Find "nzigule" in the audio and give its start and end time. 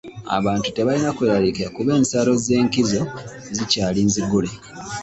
4.07-4.49